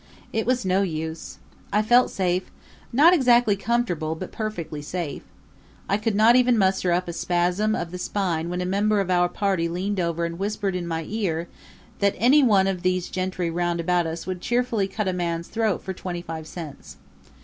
[0.33, 1.37] It was no use.
[1.71, 2.49] I felt safe
[2.91, 5.21] not exactly comfortable, but perfectly safe.
[5.87, 9.11] I could not even muster up a spasm of the spine when a member of
[9.11, 11.49] our party leaned over and whispered in my ear
[11.99, 15.93] that any one of these gentry roundabout us would cheerfully cut a man's throat for
[15.93, 16.97] twenty five cents.